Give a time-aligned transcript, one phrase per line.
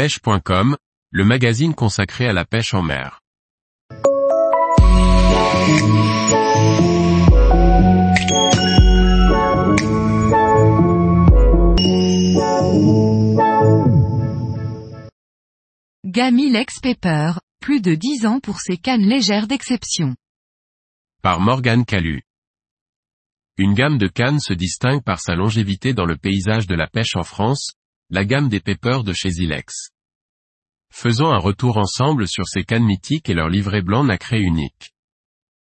[0.00, 0.78] pêche.com,
[1.10, 3.20] le magazine consacré à la pêche en mer.
[16.06, 20.16] Gamilex Pepper, plus de 10 ans pour ses cannes légères d'exception.
[21.22, 22.22] Par Morgane Calu.
[23.58, 27.16] Une gamme de cannes se distingue par sa longévité dans le paysage de la pêche
[27.16, 27.74] en France,
[28.12, 29.90] la gamme des Peppers de chez Zilex.
[30.92, 34.90] Faisons un retour ensemble sur ces cannes mythiques et leur livret blanc nacré unique.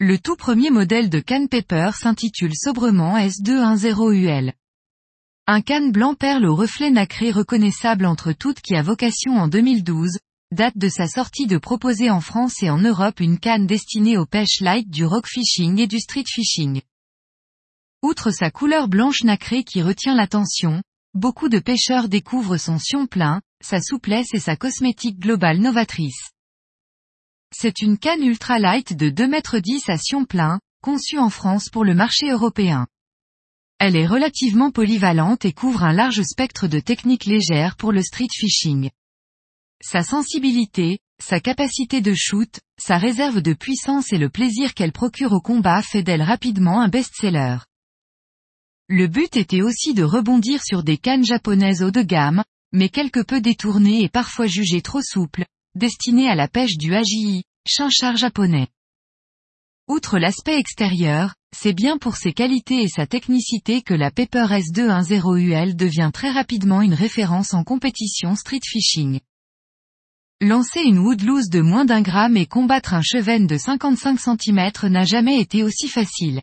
[0.00, 4.54] Le tout premier modèle de canne Pepper s'intitule sobrement S210UL.
[5.46, 10.18] Un canne blanc perle au reflet nacré reconnaissable entre toutes qui a vocation en 2012,
[10.50, 14.24] date de sa sortie de proposer en France et en Europe une canne destinée aux
[14.24, 16.80] pêches light du rock fishing et du street fishing.
[18.02, 20.82] Outre sa couleur blanche nacrée qui retient l'attention,
[21.14, 26.30] beaucoup de pêcheurs découvrent son sion plein, sa souplesse et sa cosmétique globale novatrice.
[27.56, 31.68] C'est une canne ultra light de 2 m 10 à sion plein, conçue en France
[31.70, 32.88] pour le marché européen.
[33.78, 38.28] Elle est relativement polyvalente et couvre un large spectre de techniques légères pour le street
[38.32, 38.90] fishing.
[39.82, 45.32] Sa sensibilité, sa capacité de shoot, sa réserve de puissance et le plaisir qu'elle procure
[45.32, 47.58] au combat fait d'elle rapidement un best-seller.
[48.88, 53.20] Le but était aussi de rebondir sur des cannes japonaises haut de gamme, mais quelque
[53.20, 58.68] peu détournées et parfois jugées trop souples, destinées à la pêche du AJI, chinchard japonais.
[59.88, 65.76] Outre l'aspect extérieur, c'est bien pour ses qualités et sa technicité que la Pepper S210UL
[65.76, 69.20] devient très rapidement une référence en compétition street fishing.
[70.42, 75.04] Lancer une woodlouse de moins d'un gramme et combattre un cheven de 55 cm n'a
[75.04, 76.42] jamais été aussi facile.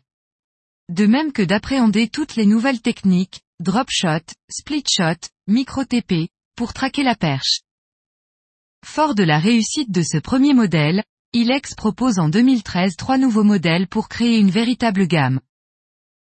[0.88, 6.72] De même que d'appréhender toutes les nouvelles techniques, drop shot, split shot, micro TP, pour
[6.72, 7.60] traquer la perche.
[8.84, 13.86] Fort de la réussite de ce premier modèle, Ilex propose en 2013 trois nouveaux modèles
[13.86, 15.40] pour créer une véritable gamme.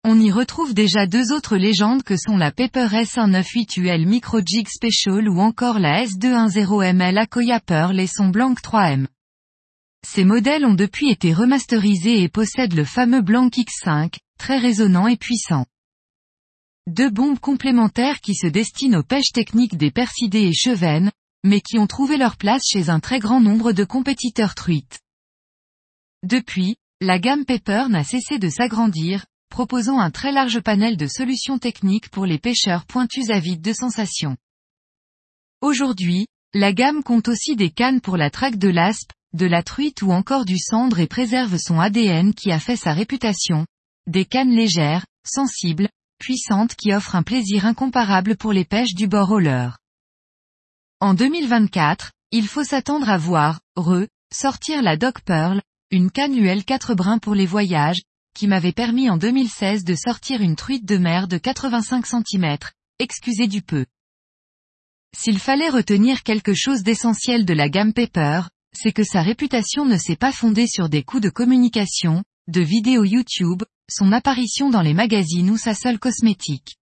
[0.05, 5.29] On y retrouve déjà deux autres légendes que sont la Pepper S198UL Micro Jig Special
[5.29, 9.07] ou encore la S210ML Akoya Pearl et son Blanc 3M.
[10.05, 15.17] Ces modèles ont depuis été remasterisés et possèdent le fameux Blanc X5, très résonnant et
[15.17, 15.65] puissant.
[16.87, 21.11] Deux bombes complémentaires qui se destinent aux pêches techniques des persidés et chevennes,
[21.43, 25.01] mais qui ont trouvé leur place chez un très grand nombre de compétiteurs truites.
[26.23, 31.59] Depuis, la gamme Pepper n'a cessé de s'agrandir, proposant un très large panel de solutions
[31.59, 34.37] techniques pour les pêcheurs pointus avides de sensations.
[35.63, 40.01] Aujourd'hui, la gamme compte aussi des cannes pour la traque de l'aspe, de la truite
[40.03, 43.67] ou encore du cendre et préserve son ADN qui a fait sa réputation.
[44.07, 49.31] Des cannes légères, sensibles, puissantes qui offrent un plaisir incomparable pour les pêches du bord
[49.33, 49.41] au.
[51.01, 56.65] En 2024, il faut s'attendre à voir, re, sortir la Dog Pearl, une canne UL
[56.65, 58.03] 4 brins pour les voyages,
[58.35, 62.57] qui m'avait permis en 2016 de sortir une truite de mer de 85 cm,
[62.99, 63.87] excusez du peu.
[65.17, 68.43] S'il fallait retenir quelque chose d'essentiel de la gamme Pepper,
[68.77, 73.05] c'est que sa réputation ne s'est pas fondée sur des coups de communication, de vidéos
[73.05, 76.77] YouTube, son apparition dans les magazines ou sa seule cosmétique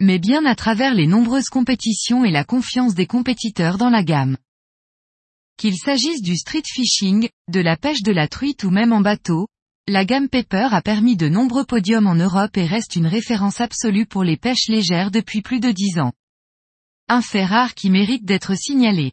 [0.00, 4.38] mais bien à travers les nombreuses compétitions et la confiance des compétiteurs dans la gamme.
[5.58, 9.46] Qu'il s'agisse du street fishing, de la pêche de la truite ou même en bateau,
[9.86, 14.06] la gamme Pepper a permis de nombreux podiums en Europe et reste une référence absolue
[14.06, 16.12] pour les pêches légères depuis plus de dix ans.
[17.08, 19.12] Un fait rare qui mérite d'être signalé.